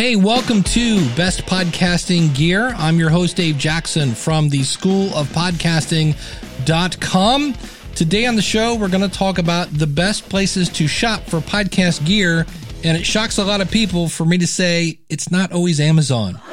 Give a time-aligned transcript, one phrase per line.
[0.00, 2.72] Hey, welcome to Best Podcasting Gear.
[2.78, 7.54] I'm your host, Dave Jackson from the School of Podcasting.com.
[7.94, 11.40] Today on the show, we're going to talk about the best places to shop for
[11.40, 12.46] podcast gear.
[12.82, 16.40] And it shocks a lot of people for me to say it's not always Amazon.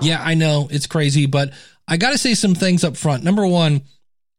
[0.00, 1.52] Yeah, I know it's crazy, but
[1.88, 3.24] I got to say some things up front.
[3.24, 3.82] Number one,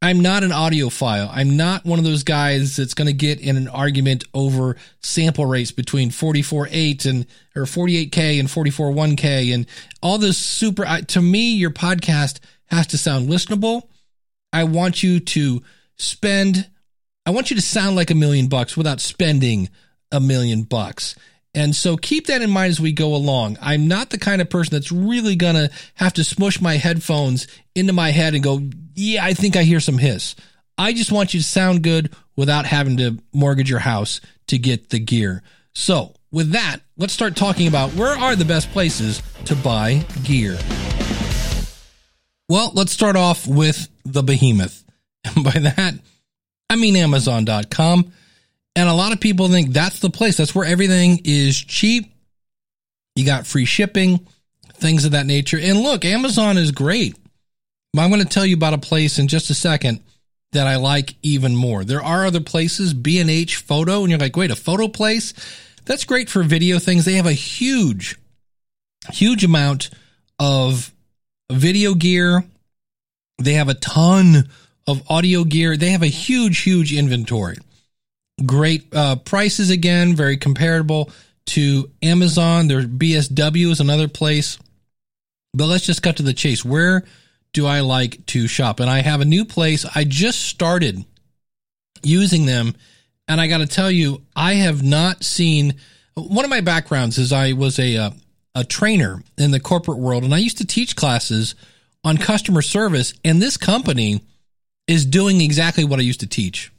[0.01, 1.29] I'm not an audiophile.
[1.31, 5.45] I'm not one of those guys that's going to get in an argument over sample
[5.45, 9.65] rates between 44.8 and or 48k and 44.1k and
[10.01, 10.85] all this super.
[11.01, 13.83] To me, your podcast has to sound listenable.
[14.53, 15.61] I want you to
[15.97, 16.69] spend.
[17.25, 19.69] I want you to sound like a million bucks without spending
[20.11, 21.15] a million bucks.
[21.53, 23.57] And so keep that in mind as we go along.
[23.61, 27.47] I'm not the kind of person that's really going to have to smush my headphones
[27.73, 28.61] into my head and go,
[28.93, 30.35] yeah, I think I hear some hiss.
[30.77, 34.89] I just want you to sound good without having to mortgage your house to get
[34.89, 35.43] the gear.
[35.73, 40.57] So, with that, let's start talking about where are the best places to buy gear.
[42.47, 44.83] Well, let's start off with the behemoth.
[45.35, 45.95] And by that,
[46.69, 48.13] I mean Amazon.com.
[48.79, 50.37] And a lot of people think that's the place.
[50.37, 52.13] That's where everything is cheap.
[53.13, 54.25] You got free shipping,
[54.75, 55.59] things of that nature.
[55.61, 57.17] And look, Amazon is great.
[57.91, 59.99] But I'm going to tell you about a place in just a second
[60.53, 61.83] that I like even more.
[61.83, 65.33] There are other places, B&H Photo, and you're like, wait, a photo place?
[65.83, 67.03] That's great for video things.
[67.03, 68.17] They have a huge,
[69.11, 69.89] huge amount
[70.39, 70.93] of
[71.51, 72.45] video gear.
[73.39, 74.47] They have a ton
[74.87, 75.75] of audio gear.
[75.75, 77.57] They have a huge, huge inventory.
[78.45, 81.11] Great uh, prices again, very comparable
[81.47, 82.67] to Amazon.
[82.67, 84.57] There BSW is another place.
[85.53, 86.63] But let's just cut to the chase.
[86.63, 87.05] Where
[87.53, 88.79] do I like to shop?
[88.79, 89.85] And I have a new place.
[89.95, 91.03] I just started
[92.03, 92.75] using them.
[93.27, 95.75] And I got to tell you, I have not seen
[96.15, 98.11] one of my backgrounds is I was a, uh,
[98.55, 101.55] a trainer in the corporate world and I used to teach classes
[102.03, 103.13] on customer service.
[103.23, 104.21] And this company
[104.87, 106.71] is doing exactly what I used to teach.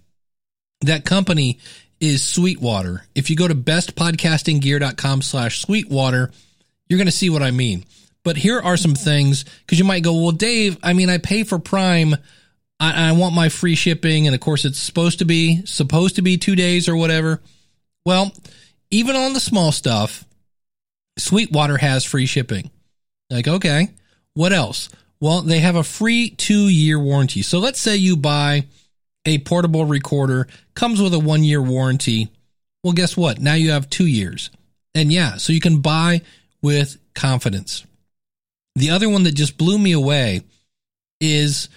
[0.83, 1.59] That company
[2.01, 3.05] is Sweetwater.
[3.15, 6.31] If you go to bestpodcastinggear.com slash Sweetwater,
[6.89, 7.85] you're going to see what I mean.
[8.25, 11.45] But here are some things because you might go, well, Dave, I mean, I pay
[11.45, 12.15] for Prime.
[12.79, 14.27] I, I want my free shipping.
[14.27, 17.41] And of course, it's supposed to be, supposed to be two days or whatever.
[18.05, 18.33] Well,
[18.91, 20.25] even on the small stuff,
[21.19, 22.71] Sweetwater has free shipping.
[23.29, 23.89] Like, okay,
[24.35, 24.89] what else?
[25.21, 27.43] Well, they have a free two year warranty.
[27.43, 28.67] So let's say you buy
[29.25, 32.31] a portable recorder, comes with a one year warranty.
[32.83, 33.41] Well, guess what?
[33.41, 34.51] Now you have two years.
[34.95, 36.23] And yeah, so you can buy
[36.63, 37.85] with confidence.
[38.75, 40.43] The other one that just blew me away
[41.21, 41.69] is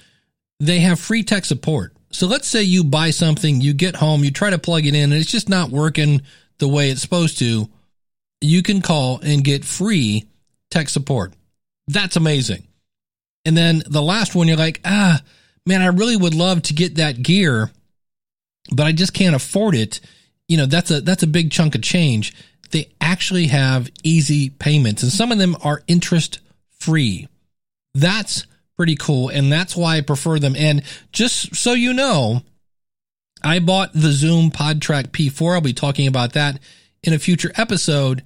[0.59, 1.93] they have free tech support.
[2.11, 5.11] So let's say you buy something, you get home, you try to plug it in,
[5.11, 6.21] and it's just not working
[6.59, 7.67] the way it's supposed to.
[8.39, 10.25] You can call and get free
[10.69, 11.33] tech support.
[11.87, 12.67] That's amazing.
[13.45, 15.21] And then the last one, you're like, ah,
[15.66, 17.72] man, I really would love to get that gear,
[18.72, 20.00] but I just can't afford it.
[20.47, 22.34] You know, that's a that's a big chunk of change.
[22.72, 26.40] They actually have easy payments, and some of them are interest
[26.79, 27.28] free.
[27.94, 30.56] That's pretty cool, and that's why I prefer them.
[30.56, 32.41] And just so you know,
[33.44, 35.56] I bought the Zoom PodTrak P4.
[35.56, 36.59] I'll be talking about that
[37.03, 38.23] in a future episode.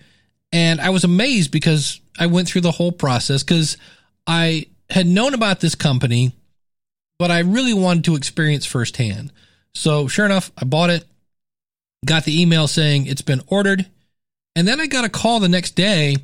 [0.52, 3.78] And I was amazed because I went through the whole process because
[4.26, 6.31] I had known about this company
[7.19, 9.31] but I really wanted to experience firsthand.
[9.73, 11.05] So sure enough, I bought it,
[12.05, 13.85] got the email saying it's been ordered.
[14.55, 16.17] And then I got a call the next day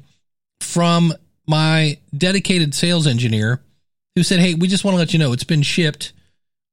[0.59, 1.13] from
[1.47, 3.61] my dedicated sales engineer
[4.15, 6.13] who said, Hey, we just want to let you know it's been shipped.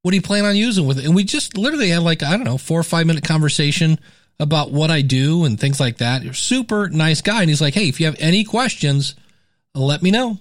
[0.03, 1.05] What do you plan on using with it?
[1.05, 3.99] And we just literally had like, I don't know, four or five minute conversation
[4.39, 6.35] about what I do and things like that.
[6.35, 7.41] Super nice guy.
[7.43, 9.15] And he's like, Hey, if you have any questions,
[9.75, 10.39] let me know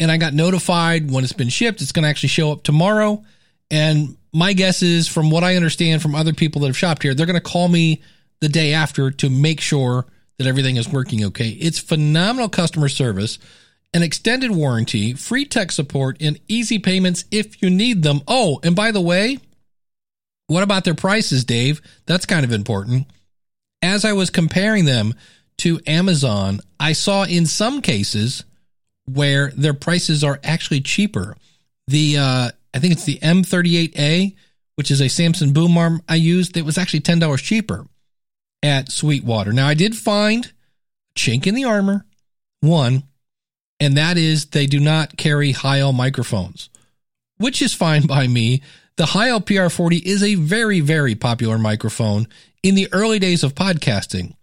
[0.00, 1.80] and I got notified when it's been shipped.
[1.80, 3.24] It's going to actually show up tomorrow.
[3.70, 7.14] And my guess is, from what I understand from other people that have shopped here,
[7.14, 8.02] they're going to call me
[8.40, 10.06] the day after to make sure
[10.38, 11.50] that everything is working okay.
[11.50, 13.38] It's phenomenal customer service,
[13.94, 18.20] an extended warranty, free tech support, and easy payments if you need them.
[18.26, 19.38] Oh, and by the way,
[20.48, 21.80] what about their prices, Dave?
[22.06, 23.06] That's kind of important.
[23.84, 25.14] as I was comparing them
[25.58, 28.44] to Amazon, I saw in some cases
[29.06, 31.36] where their prices are actually cheaper.
[31.86, 34.34] The uh, I think it's the M38A,
[34.76, 36.56] which is a Samson boom arm I used.
[36.56, 37.86] It was actually ten dollars cheaper
[38.62, 39.52] at Sweetwater.
[39.52, 40.50] Now I did find
[41.16, 42.04] chink in the armor,
[42.60, 43.04] one,
[43.80, 46.70] and that is they do not carry Heil microphones,
[47.36, 48.62] which is fine by me.
[48.96, 52.28] The Heil PR40 is a very, very popular microphone
[52.62, 54.34] in the early days of podcasting.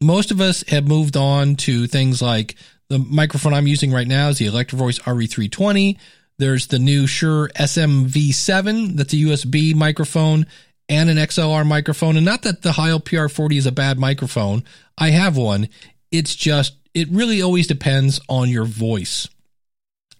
[0.00, 2.54] Most of us have moved on to things like
[2.88, 5.98] the microphone I'm using right now is the Electro-Voice RE320.
[6.38, 10.46] There's the new Shure SMV7 that's a USB microphone
[10.88, 12.16] and an XLR microphone.
[12.16, 14.64] And not that the Heil PR40 is a bad microphone.
[14.96, 15.68] I have one.
[16.10, 19.28] It's just, it really always depends on your voice.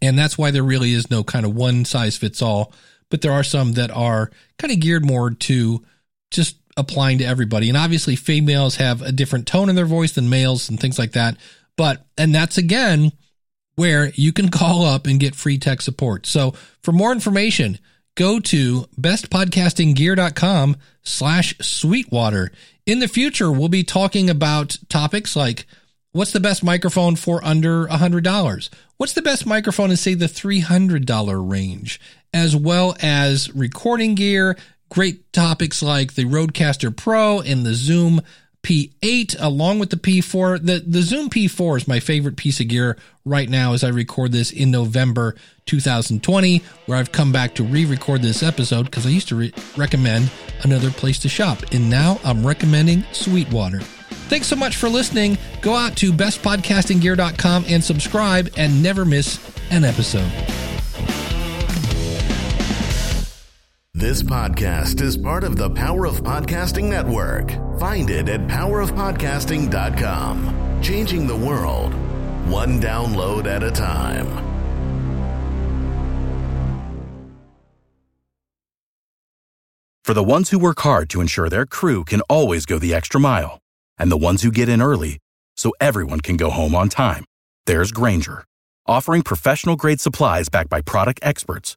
[0.03, 2.73] And that's why there really is no kind of one size fits all
[3.11, 5.85] but there are some that are kind of geared more to
[6.31, 7.69] just applying to everybody.
[7.69, 11.12] And obviously, females have a different tone in their voice than males and things like
[11.12, 11.37] that.
[11.79, 13.13] But, and that's again
[13.77, 16.27] where you can call up and get free tech support.
[16.27, 16.51] So
[16.83, 17.79] for more information,
[18.15, 22.53] go to bestpodcastinggear.com slash sweetwater.
[22.85, 25.65] In the future, we'll be talking about topics like
[26.13, 28.69] what's the best microphone for under $100?
[28.99, 31.99] What's the best microphone in, say, the $300 range?
[32.33, 34.57] as well as recording gear,
[34.91, 38.21] great topics like the Rodecaster Pro and the Zoom
[38.69, 40.62] P8 along with the P4.
[40.62, 44.32] The the Zoom P4 is my favorite piece of gear right now as I record
[44.32, 49.29] this in November 2020 where I've come back to re-record this episode because I used
[49.29, 50.31] to re- recommend
[50.65, 53.81] another place to shop and now I'm recommending Sweetwater.
[54.29, 55.38] Thanks so much for listening.
[55.62, 59.41] Go out to bestpodcastinggear.com and subscribe and never miss
[59.71, 60.58] an episode.
[63.99, 67.50] This podcast is part of the Power of Podcasting Network.
[67.81, 70.81] Find it at powerofpodcasting.com.
[70.81, 71.95] Changing the world,
[72.47, 74.29] one download at a time.
[80.05, 83.19] For the ones who work hard to ensure their crew can always go the extra
[83.19, 83.59] mile,
[83.99, 85.19] and the ones who get in early
[85.56, 87.25] so everyone can go home on time,
[87.67, 88.45] there's Grainger,
[88.87, 91.77] offering professional grade supplies backed by product experts